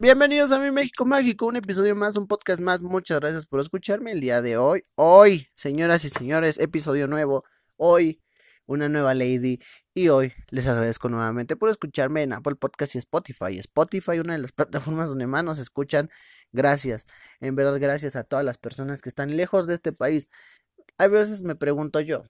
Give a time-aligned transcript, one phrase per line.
[0.00, 2.82] Bienvenidos a mi México Mágico, un episodio más, un podcast más.
[2.82, 4.84] Muchas gracias por escucharme el día de hoy.
[4.94, 7.42] Hoy, señoras y señores, episodio nuevo.
[7.76, 8.22] Hoy,
[8.66, 9.58] una nueva lady.
[9.94, 13.58] Y hoy les agradezco nuevamente por escucharme en Apple Podcast y Spotify.
[13.58, 14.52] Spotify, una de las
[14.92, 16.10] plataformas donde más nos escuchan.
[16.52, 17.04] Gracias.
[17.40, 20.28] En verdad, gracias a todas las personas que están lejos de este país.
[20.98, 22.22] A veces me pregunto yo,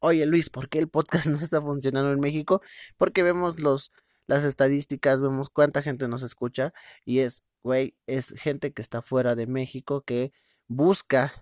[0.00, 2.60] oye Luis, ¿por qué el podcast no está funcionando en México?
[2.98, 3.90] Porque vemos los
[4.26, 6.72] las estadísticas, vemos cuánta gente nos escucha
[7.04, 10.32] y es, güey, es gente que está fuera de México que
[10.68, 11.32] busca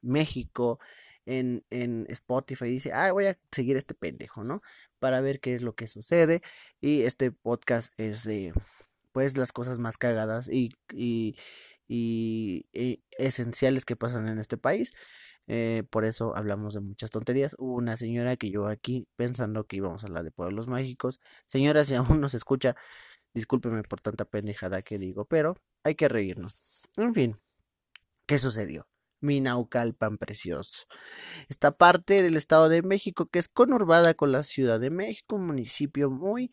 [0.00, 0.78] México
[1.26, 4.62] en, en Spotify y dice, ah, voy a seguir este pendejo, ¿no?
[4.98, 6.42] Para ver qué es lo que sucede
[6.80, 8.52] y este podcast es de,
[9.12, 11.36] pues, las cosas más cagadas y, y,
[11.88, 14.92] y, y esenciales que pasan en este país.
[15.48, 17.56] Eh, por eso hablamos de muchas tonterías.
[17.58, 21.20] Hubo una señora que yo aquí pensando que íbamos a hablar de pueblos mágicos.
[21.46, 22.76] Señora, si aún nos escucha,
[23.34, 26.88] discúlpeme por tanta pendejada que digo, pero hay que reírnos.
[26.96, 27.40] En fin,
[28.26, 28.88] ¿qué sucedió?
[29.20, 30.86] Minaucalpan precioso.
[31.48, 35.46] Esta parte del Estado de México que es conurbada con la Ciudad de México, un
[35.46, 36.50] municipio muy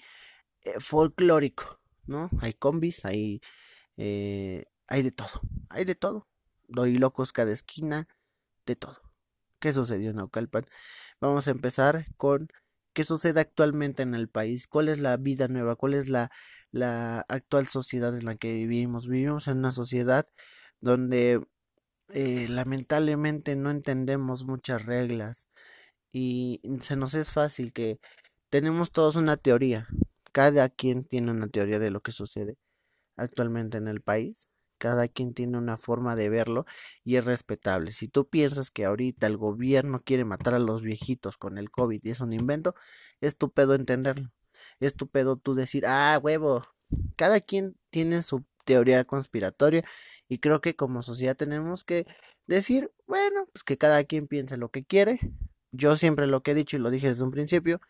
[0.63, 2.29] eh, folclórico, ¿no?
[2.41, 3.41] Hay combis, hay,
[3.97, 6.27] eh, hay de todo, hay de todo.
[6.67, 8.07] Doy locos cada esquina,
[8.69, 8.97] de todo.
[9.59, 10.65] ¿Qué sucedió en Naucalpan?
[11.19, 12.49] Vamos a empezar con
[12.93, 16.31] qué sucede actualmente en el país, cuál es la vida nueva, cuál es la,
[16.71, 19.07] la actual sociedad en la que vivimos.
[19.07, 20.27] Vivimos en una sociedad
[20.81, 21.41] donde
[22.09, 25.49] eh, lamentablemente no entendemos muchas reglas
[26.11, 27.99] y se nos es fácil que
[28.49, 29.87] tenemos todos una teoría.
[30.31, 32.57] Cada quien tiene una teoría de lo que sucede
[33.17, 34.47] actualmente en el país
[34.79, 36.65] cada quien tiene una forma de verlo
[37.03, 37.91] y es respetable.
[37.91, 42.01] Si tú piensas que ahorita el gobierno quiere matar a los viejitos con el COVID
[42.03, 42.75] y es un invento,
[43.21, 44.31] es tu pedo entenderlo.
[44.79, 46.63] Es tu pedo tú decir, ah, huevo.
[47.15, 49.83] Cada quien tiene su teoría conspiratoria
[50.27, 52.05] y creo que como sociedad tenemos que
[52.47, 55.19] decir, bueno, pues que cada quien piense lo que quiere.
[55.71, 57.81] Yo siempre lo que he dicho y lo dije desde un principio,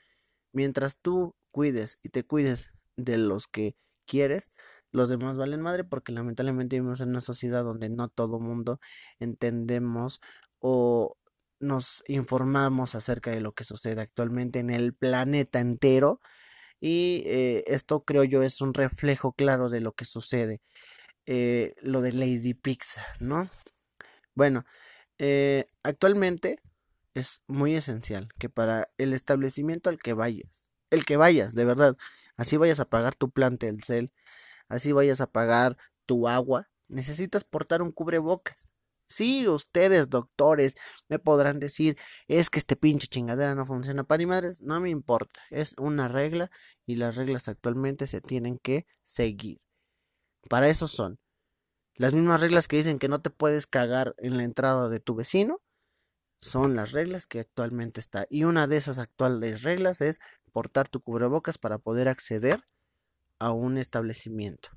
[0.52, 3.76] mientras tú cuides y te cuides de los que
[4.06, 4.52] quieres,
[4.92, 8.80] los demás valen madre porque lamentablemente vivimos en una sociedad donde no todo mundo
[9.20, 10.22] entendemos
[10.60, 11.18] o
[11.60, 16.22] nos informamos acerca de lo que sucede actualmente en el planeta entero
[16.80, 20.62] y eh, esto creo yo es un reflejo claro de lo que sucede
[21.26, 23.50] eh, lo de Lady Pizza no
[24.34, 24.66] bueno
[25.18, 26.62] eh, actualmente
[27.14, 31.98] es muy esencial que para el establecimiento al que vayas el que vayas de verdad
[32.38, 34.12] así vayas a pagar tu plan Telcel
[34.70, 38.74] así vayas a pagar tu agua, necesitas portar un cubrebocas.
[39.08, 40.76] Sí, ustedes, doctores,
[41.08, 41.98] me podrán decir,
[42.28, 44.62] es que este pinche chingadera no funciona para ni madres.
[44.62, 46.52] No me importa, es una regla
[46.86, 49.60] y las reglas actualmente se tienen que seguir.
[50.50, 51.20] Para eso son.
[51.96, 55.16] Las mismas reglas que dicen que no te puedes cagar en la entrada de tu
[55.16, 55.62] vecino
[56.40, 58.26] son las reglas que actualmente está.
[58.30, 60.20] Y una de esas actuales reglas es
[60.54, 62.64] portar tu cubrebocas para poder acceder
[63.40, 64.70] a un establecimiento.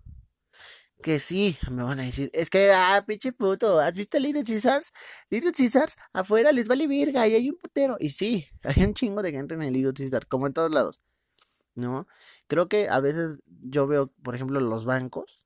[1.02, 4.92] Que sí, me van a decir, es que, ah, pinche puto, ¿has visto Little Caesars?
[5.30, 7.96] Little Caesars, afuera les vale virga y hay un putero.
[7.98, 11.02] Y sí, hay un chingo de gente en el Little Caesars, como en todos lados.
[11.74, 12.06] ¿No?
[12.46, 15.44] Creo que a veces yo veo, por ejemplo, los bancos.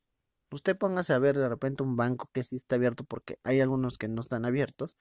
[0.51, 3.97] Usted póngase a ver de repente un banco que sí está abierto porque hay algunos
[3.97, 4.97] que no están abiertos.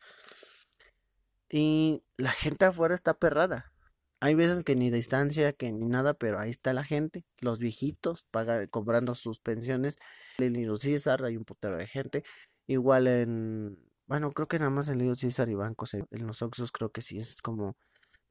[1.50, 3.74] Y la gente afuera está perrada.
[4.20, 8.28] Hay veces que ni distancia, que ni nada, pero ahí está la gente, los viejitos,
[8.32, 9.98] paga, cobrando sus pensiones.
[10.38, 12.24] En Little César hay un putero de gente.
[12.68, 13.78] Igual en,
[14.08, 17.02] bueno, creo que nada más en Little César y bancos, en los Oxos creo que
[17.02, 17.76] sí es como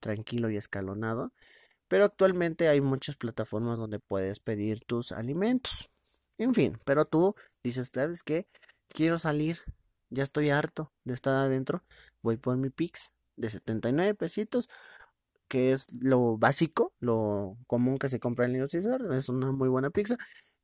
[0.01, 1.33] tranquilo y escalonado.
[1.89, 5.91] Pero actualmente hay muchas plataformas donde puedes pedir tus alimentos.
[6.39, 8.47] En fin, pero tú dices, ¿sabes qué?
[8.89, 9.59] Quiero salir,
[10.11, 11.85] ya estoy harto de estar adentro,
[12.23, 14.69] voy por mi Pix de 79 pesitos
[15.49, 19.01] que es lo básico, lo común que se compra en Little Caesar.
[19.13, 20.17] Es una muy buena pizza.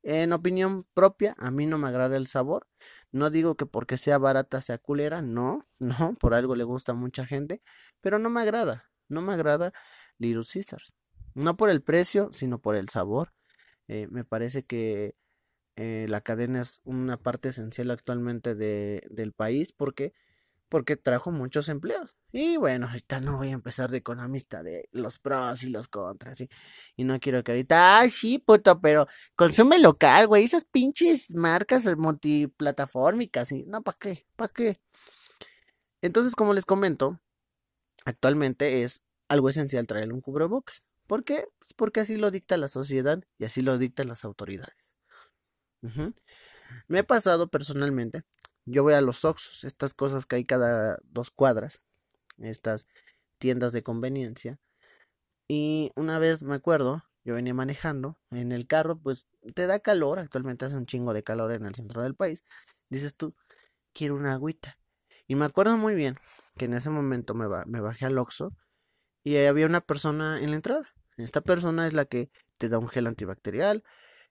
[0.03, 2.67] En opinión propia, a mí no me agrada el sabor.
[3.13, 6.95] No digo que porque sea barata sea culera, no, no, por algo le gusta a
[6.95, 7.63] mucha gente,
[8.01, 9.73] pero no me agrada, no me agrada
[10.19, 10.95] Little Caesars.
[11.35, 13.33] No por el precio, sino por el sabor.
[13.89, 15.15] Eh, me parece que
[15.77, 20.13] eh, la cadena es una parte esencial actualmente de, del país porque
[20.71, 22.15] porque trajo muchos empleos.
[22.33, 26.43] Y bueno, ahorita no voy a empezar de economista de los pros y los contras.
[26.97, 30.45] Y no quiero que ahorita, ay, sí, puto, pero consume local, güey.
[30.45, 33.53] Esas pinches marcas multiplataformicas.
[33.53, 34.27] Y no, ¿para qué?
[34.37, 34.81] ¿Para qué?
[36.01, 37.21] Entonces, como les comento,
[38.05, 40.87] actualmente es algo esencial traer un cubrebocas.
[41.09, 41.47] ¿Por qué?
[41.59, 44.93] Pues porque así lo dicta la sociedad y así lo dictan las autoridades.
[46.87, 48.23] Me ha pasado personalmente.
[48.67, 51.81] Yo voy a los Oxos, estas cosas que hay cada dos cuadras,
[52.39, 52.87] estas
[53.39, 54.59] tiendas de conveniencia.
[55.49, 60.19] Y una vez me acuerdo, yo venía manejando en el carro, pues te da calor,
[60.19, 62.45] actualmente hace un chingo de calor en el centro del país.
[62.89, 63.35] Dices tú,
[63.93, 64.79] quiero una agüita.
[65.27, 66.17] Y me acuerdo muy bien
[66.57, 68.53] que en ese momento me, me bajé al Oxxo
[69.25, 70.89] y había una persona en la entrada.
[71.17, 73.85] Esta persona es la que te da un gel antibacterial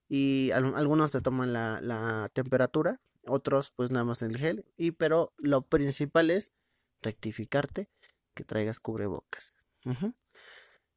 [0.07, 2.99] y algunos te toman la temperatura,
[3.29, 4.65] otros pues nada más el gel.
[4.77, 6.53] Y pero lo principal es
[7.01, 7.89] rectificarte
[8.33, 9.53] que traigas cubrebocas.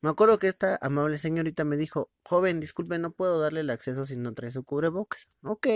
[0.03, 4.05] Me acuerdo que esta amable señorita me dijo, joven, disculpe, no puedo darle el acceso
[4.05, 5.29] si no trae su cubrebocas.
[5.43, 5.67] Ok,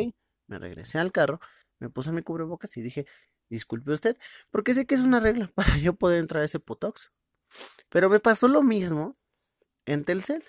[0.49, 1.41] me regresé al carro,
[1.79, 3.07] me puse mi cubrebocas y dije,
[3.49, 4.17] disculpe usted,
[4.51, 7.13] porque sé que es una regla para yo poder entrar a ese potox.
[7.89, 9.17] Pero me pasó lo mismo
[9.85, 10.45] en Telcel.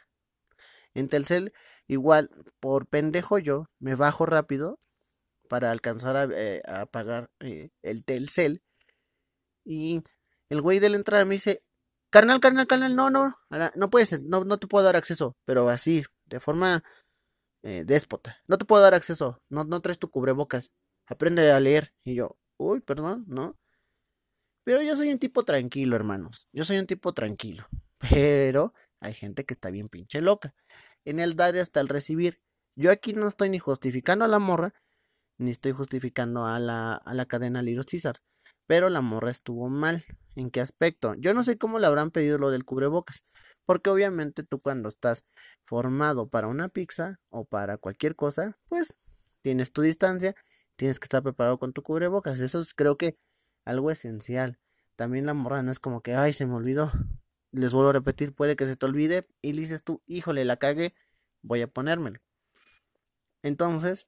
[0.93, 1.53] En Telcel,
[1.87, 4.79] igual, por pendejo yo, me bajo rápido
[5.47, 6.61] para alcanzar a, eh,
[6.91, 8.61] pagar eh, el Telcel.
[9.65, 10.03] Y
[10.49, 11.63] el güey de la entrada me dice,
[12.09, 13.37] carnal, carnal, carnal, no, no,
[13.75, 16.83] no puedes, no, no te puedo dar acceso, pero así, de forma
[17.63, 18.37] eh, déspota.
[18.47, 20.71] No te puedo dar acceso, no, no traes tu cubrebocas,
[21.05, 21.93] aprende a leer.
[22.05, 23.57] Y yo, uy, perdón, ¿no?
[24.63, 26.47] Pero yo soy un tipo tranquilo, hermanos.
[26.51, 27.67] Yo soy un tipo tranquilo.
[27.97, 30.53] Pero hay gente que está bien pinche loca.
[31.05, 32.41] En el dar hasta el recibir.
[32.75, 34.73] Yo aquí no estoy ni justificando a la morra,
[35.37, 38.17] ni estoy justificando a la, a la cadena Little César.
[38.65, 40.05] Pero la morra estuvo mal.
[40.35, 41.15] ¿En qué aspecto?
[41.15, 43.23] Yo no sé cómo le habrán pedido lo del cubrebocas.
[43.65, 45.25] Porque obviamente tú cuando estás
[45.65, 48.95] formado para una pizza o para cualquier cosa, pues
[49.41, 50.35] tienes tu distancia,
[50.75, 52.39] tienes que estar preparado con tu cubrebocas.
[52.41, 53.17] Eso es creo que
[53.65, 54.59] algo esencial.
[54.95, 56.91] También la morra no es como que, ay, se me olvidó.
[57.51, 60.57] Les vuelvo a repetir, puede que se te olvide y le dices tú, híjole, la
[60.57, 60.93] cagué,
[61.41, 62.19] voy a ponérmelo.
[63.43, 64.07] Entonces,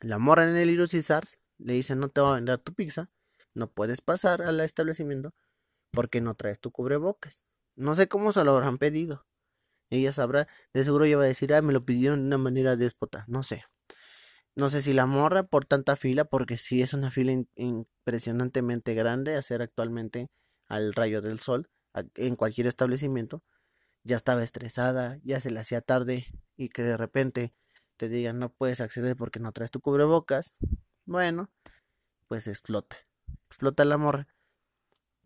[0.00, 3.10] la morra en el Césars le dice, no te voy a vender tu pizza
[3.54, 5.34] no puedes pasar al establecimiento
[5.92, 7.42] porque no traes tu cubrebocas.
[7.76, 9.26] No sé cómo se lo habrán pedido.
[9.90, 12.76] Ella sabrá, de seguro ella va a decir, ah, me lo pidieron de una manera
[12.76, 13.64] déspota, no sé.
[14.54, 19.36] No sé si la morra por tanta fila, porque sí es una fila impresionantemente grande
[19.36, 20.28] hacer actualmente
[20.68, 21.70] al rayo del sol
[22.14, 23.42] en cualquier establecimiento.
[24.04, 26.26] Ya estaba estresada, ya se le hacía tarde
[26.56, 27.52] y que de repente
[28.00, 30.54] te digan no puedes acceder porque no traes tu cubrebocas.
[31.04, 31.50] Bueno,
[32.28, 32.96] pues explota
[33.50, 34.26] explota la morra.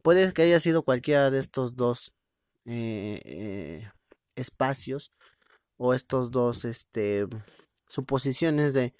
[0.02, 2.12] Puede que haya sido cualquiera de estos dos
[2.66, 3.92] eh, eh,
[4.34, 5.12] espacios
[5.76, 7.28] o estos dos este,
[7.86, 8.92] suposiciones de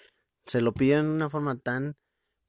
[0.45, 1.97] se lo pidieron de una forma tan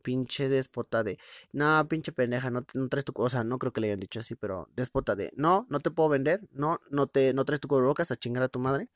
[0.03, 1.19] pinche déspota de
[1.51, 4.37] no, pinche pendeja, no, no traes tu cosa, no creo que le hayan dicho así,
[4.37, 8.13] pero déspota de no, no te puedo vender, no, no te, no traes tu cubrebocas
[8.13, 8.89] a chingar a tu madre.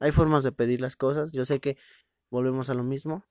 [0.00, 1.76] Hay formas de pedir las cosas, yo sé que
[2.30, 3.24] volvemos a lo mismo,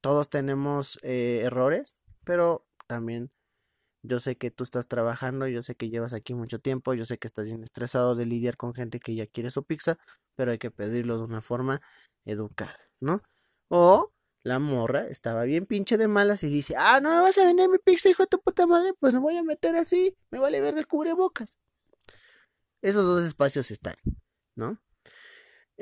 [0.00, 3.30] todos tenemos eh, errores, pero también
[4.02, 7.18] yo sé que tú estás trabajando, yo sé que llevas aquí mucho tiempo, yo sé
[7.18, 9.98] que estás bien estresado de lidiar con gente que ya quiere su pizza,
[10.34, 11.80] pero hay que pedirlo de una forma
[12.24, 13.22] educada, ¿no?
[13.68, 14.12] O
[14.42, 17.68] la morra estaba bien pinche de malas y dice, ah, no me vas a vender
[17.68, 20.60] mi pizza, hijo de tu puta madre, pues me voy a meter así, me vale
[20.60, 21.56] ver el cubrebocas.
[22.82, 23.94] Esos dos espacios están,
[24.56, 24.80] ¿no?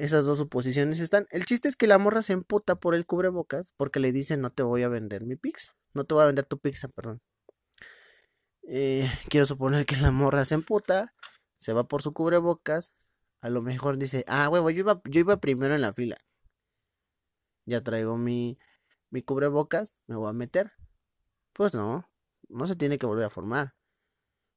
[0.00, 1.26] Esas dos suposiciones están.
[1.30, 4.50] El chiste es que la morra se emputa por el cubrebocas porque le dice no
[4.50, 5.76] te voy a vender mi pizza.
[5.92, 7.20] No te voy a vender tu pizza, perdón.
[8.62, 11.12] Eh, quiero suponer que la morra se emputa,
[11.58, 12.94] se va por su cubrebocas.
[13.42, 16.16] A lo mejor dice, ah, huevo, yo iba, yo iba primero en la fila.
[17.66, 18.58] Ya traigo mi,
[19.10, 20.72] mi cubrebocas, me voy a meter.
[21.52, 22.08] Pues no,
[22.48, 23.74] no se tiene que volver a formar.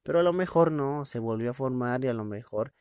[0.03, 2.73] Pero a lo mejor no, se volvió a formar y a lo mejor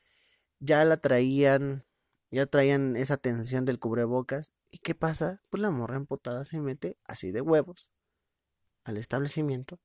[0.60, 1.84] ya la traían,
[2.32, 4.54] ya traían esa tensión del cubrebocas.
[4.70, 5.42] ¿Y qué pasa?
[5.50, 7.90] Pues la morra emputada se mete así de huevos
[8.84, 9.78] al establecimiento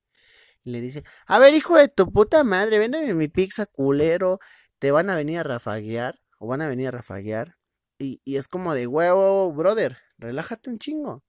[0.63, 4.39] y le dice, a ver hijo de tu puta madre, véndeme mi pizza culero,
[4.79, 7.57] te van a venir a rafaguear o van a venir a rafaguear
[7.99, 11.23] y, es como de huevo, brother, relájate un chingo.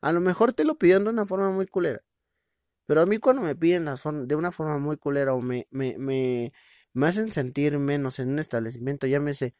[0.00, 2.02] A lo mejor te lo pidieron de una forma muy culera.
[2.86, 3.86] Pero a mí cuando me piden
[4.26, 6.52] de una forma muy culera o me, me, me,
[6.92, 9.54] me hacen sentir menos en un establecimiento, llámese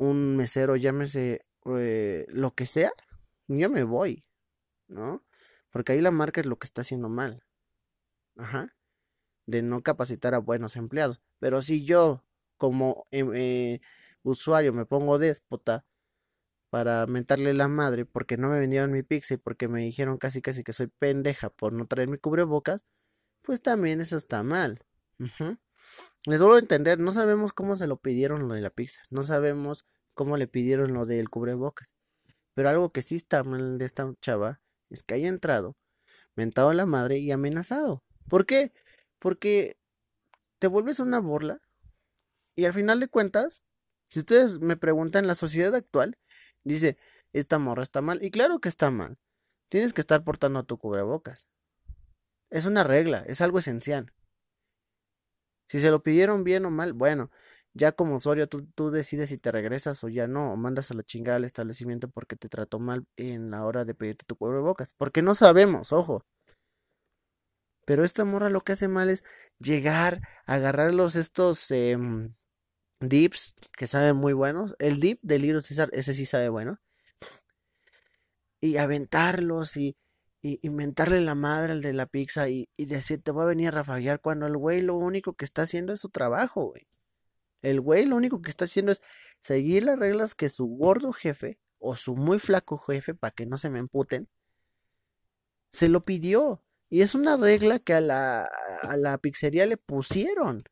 [0.00, 2.90] un mesero, llámese eh, lo que sea,
[3.48, 4.24] yo me voy,
[4.88, 5.22] ¿no?
[5.70, 7.44] Porque ahí la marca es lo que está haciendo mal.
[8.36, 8.74] Ajá.
[9.44, 11.20] De no capacitar a buenos empleados.
[11.38, 12.24] Pero si yo,
[12.56, 13.80] como em, eh,
[14.22, 15.84] usuario, me pongo déspota
[16.70, 20.40] para mentarle la madre porque no me vendieron mi pizza y porque me dijeron casi
[20.40, 22.84] casi que soy pendeja por no traer mi cubrebocas,
[23.42, 24.82] pues también eso está mal.
[26.26, 29.22] Les vuelvo a entender, no sabemos cómo se lo pidieron lo de la pizza, no
[29.22, 31.94] sabemos cómo le pidieron lo del cubrebocas
[32.54, 34.60] Pero algo que sí está mal de esta chava
[34.90, 35.76] es que haya entrado,
[36.36, 38.02] mentado a la madre y amenazado.
[38.28, 38.72] ¿Por qué?
[39.18, 39.78] Porque
[40.58, 41.62] te vuelves una burla
[42.54, 43.62] y al final de cuentas,
[44.08, 46.18] si ustedes me preguntan, la sociedad actual
[46.64, 46.98] dice,
[47.32, 48.22] esta morra está mal.
[48.22, 49.18] Y claro que está mal.
[49.70, 51.48] Tienes que estar portando tu cubrebocas.
[52.50, 54.12] Es una regla, es algo esencial.
[55.70, 57.30] Si se lo pidieron bien o mal, bueno,
[57.74, 60.94] ya como usuario tú, tú, decides si te regresas o ya no, o mandas a
[60.94, 64.94] la chingada al establecimiento porque te trató mal en la hora de pedirte tu cubrebocas.
[64.98, 66.24] Porque no sabemos, ojo.
[67.84, 69.24] Pero esta morra lo que hace mal es
[69.60, 72.34] llegar, agarrar los estos em,
[73.00, 74.74] dips que saben muy buenos.
[74.80, 76.80] El dip de Little César, ese sí sabe bueno.
[78.60, 79.96] Y aventarlos y
[80.42, 83.72] y inventarle la madre al de la pizza y, decir te voy a venir a
[83.72, 86.86] rafaguear cuando el güey lo único que está haciendo es su trabajo, güey.
[87.62, 89.02] El güey lo único que está haciendo es
[89.40, 93.56] seguir las reglas que su gordo jefe o su muy flaco jefe, para que no
[93.58, 94.28] se me emputen,
[95.72, 96.62] se lo pidió.
[96.88, 98.44] Y es una regla que a la,
[98.82, 100.64] a la pizzería le pusieron.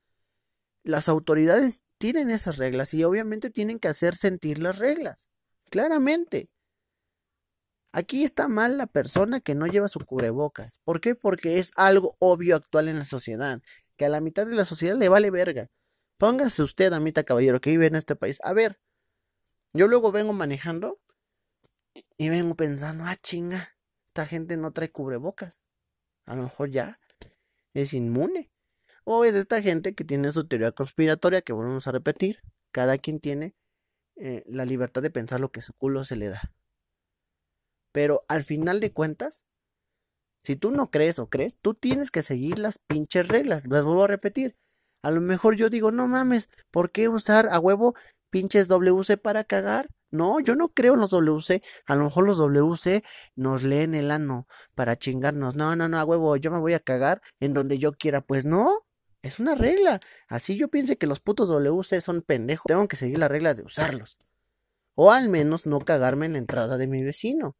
[0.83, 5.29] Las autoridades tienen esas reglas y obviamente tienen que hacer sentir las reglas.
[5.71, 6.49] Claramente.
[7.99, 10.81] Aquí está mal la persona que no lleva su cubrebocas.
[10.85, 11.17] ¿Por qué?
[11.17, 13.61] Porque es algo obvio actual en la sociedad,
[13.97, 15.69] que a la mitad de la sociedad le vale verga.
[16.17, 18.38] Póngase usted, amita caballero, que vive en este país.
[18.45, 18.78] A ver,
[19.73, 21.00] yo luego vengo manejando
[22.17, 23.76] y vengo pensando, ah, chinga,
[24.07, 25.64] esta gente no trae cubrebocas.
[26.25, 27.00] A lo mejor ya
[27.75, 28.52] es inmune.
[29.02, 32.43] O es esta gente que tiene su teoría conspiratoria, que volvemos a repetir.
[32.71, 33.57] Cada quien tiene
[34.14, 36.55] eh, la libertad de pensar lo que su culo se le da.
[37.99, 39.45] Pero al final de cuentas,
[40.40, 43.67] si tú no crees o crees, tú tienes que seguir las pinches reglas.
[43.69, 44.55] Las vuelvo a repetir.
[45.02, 47.97] A lo mejor yo digo, no mames, ¿por qué usar a huevo
[48.31, 49.88] pinches WC para cagar?
[50.12, 51.61] No, yo no creo en los WC.
[51.87, 53.02] A lo mejor los WC
[53.35, 55.57] nos leen el ano para chingarnos.
[55.57, 58.21] No, no, no, a huevo, yo me voy a cagar en donde yo quiera.
[58.21, 58.87] Pues no,
[59.23, 59.99] es una regla.
[60.28, 62.67] Así yo piense que los putos WC son pendejos.
[62.69, 64.19] Tengo que seguir las reglas de usarlos.
[64.95, 67.57] O al menos no cagarme en la entrada de mi vecino.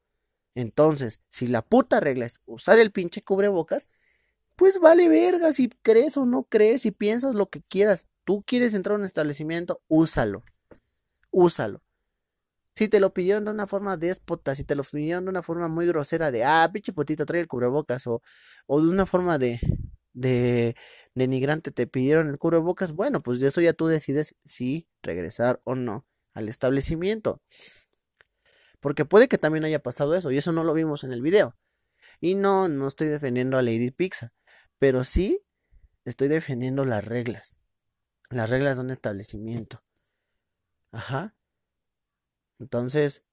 [0.59, 3.87] Entonces, si la puta regla es usar el pinche cubrebocas,
[4.57, 8.09] pues vale verga si crees o no crees, si piensas lo que quieras.
[8.25, 10.43] Tú quieres entrar a un establecimiento, úsalo.
[11.31, 11.81] Úsalo.
[12.75, 15.69] Si te lo pidieron de una forma déspota, si te lo pidieron de una forma
[15.69, 18.21] muy grosera de, ah, pinche putito, trae el cubrebocas, o,
[18.67, 19.61] o de una forma de,
[20.12, 20.75] de
[21.15, 25.77] denigrante te pidieron el cubrebocas, bueno, pues de eso ya tú decides si regresar o
[25.77, 27.43] no al establecimiento.
[28.80, 31.56] Porque puede que también haya pasado eso, y eso no lo vimos en el video.
[32.20, 34.32] Y no, no estoy defendiendo a Lady Pizza,
[34.78, 35.40] pero sí
[36.04, 37.56] estoy defendiendo las reglas.
[38.30, 39.82] Las reglas de un establecimiento.
[40.92, 41.35] Ajá.
[42.58, 43.25] Entonces,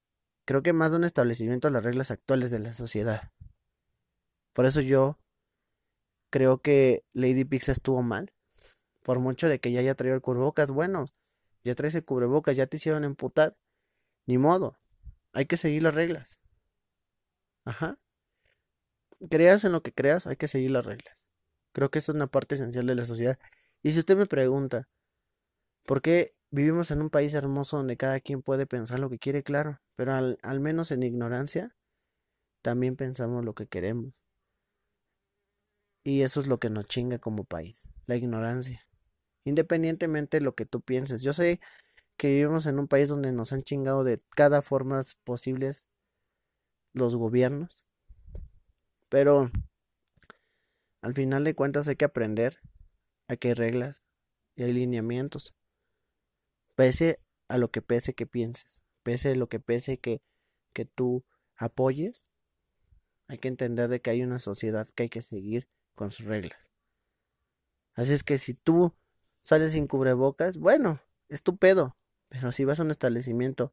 [0.44, 3.32] creo que más de un establecimiento las reglas actuales de la sociedad.
[4.52, 5.18] Por eso yo
[6.30, 8.32] creo que Lady Pizza estuvo mal.
[9.02, 11.04] Por mucho de que ya haya traído el cubrebocas, bueno,
[11.62, 13.56] ya traes el cubrebocas, ya te hicieron emputar.
[14.26, 14.78] Ni modo.
[15.36, 16.40] Hay que seguir las reglas.
[17.66, 17.98] Ajá.
[19.28, 21.26] Creas en lo que creas, hay que seguir las reglas.
[21.72, 23.38] Creo que esa es una parte esencial de la sociedad.
[23.82, 24.88] Y si usted me pregunta,
[25.84, 29.42] ¿por qué vivimos en un país hermoso donde cada quien puede pensar lo que quiere?
[29.42, 31.76] Claro, pero al, al menos en ignorancia,
[32.62, 34.14] también pensamos lo que queremos.
[36.02, 38.86] Y eso es lo que nos chinga como país, la ignorancia.
[39.44, 41.20] Independientemente de lo que tú pienses.
[41.20, 41.60] Yo sé
[42.16, 45.86] que vivimos en un país donde nos han chingado de cada forma posibles
[46.92, 47.86] los gobiernos.
[49.08, 49.50] Pero
[51.02, 52.60] al final de cuentas hay que aprender,
[53.28, 54.02] hay que hay reglas
[54.54, 55.54] y hay lineamientos.
[56.74, 60.22] Pese a lo que pese que pienses, pese a lo que pese que,
[60.72, 61.24] que tú
[61.56, 62.26] apoyes,
[63.28, 66.58] hay que entender de que hay una sociedad que hay que seguir con sus reglas.
[67.94, 68.94] Así es que si tú
[69.40, 71.96] sales sin cubrebocas, bueno, es tu pedo.
[72.28, 73.72] Pero si vas a un establecimiento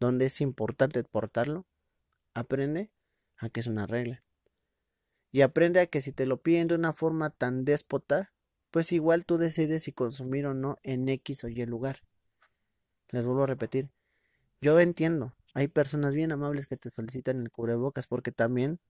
[0.00, 1.66] donde es importante portarlo,
[2.34, 2.90] aprende
[3.36, 4.24] a que es una regla.
[5.30, 8.32] Y aprende a que si te lo piden de una forma tan déspota,
[8.70, 12.02] pues igual tú decides si consumir o no en X o Y lugar.
[13.10, 13.90] Les vuelvo a repetir.
[14.60, 18.80] Yo entiendo, hay personas bien amables que te solicitan el cubrebocas porque también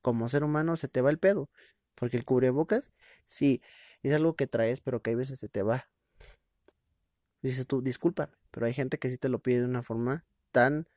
[0.00, 1.48] como ser humano se te va el pedo.
[1.94, 2.90] Porque el cubrebocas,
[3.26, 3.62] sí,
[4.02, 5.88] es algo que traes, pero que hay veces se te va.
[7.42, 10.88] Dices tú, disculpa, pero hay gente que sí te lo pide de una forma tan,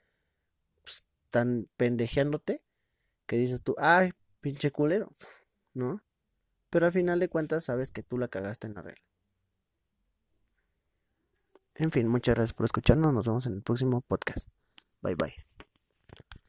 [0.84, 2.62] pues, tan pendejeándote
[3.25, 5.12] que dices tú, ay, pinche culero,
[5.74, 6.02] ¿no?
[6.70, 9.04] Pero al final de cuentas sabes que tú la cagaste en la regla.
[11.75, 13.14] En fin, muchas gracias por escucharnos.
[13.14, 14.48] Nos vemos en el próximo podcast.
[15.02, 15.55] Bye bye.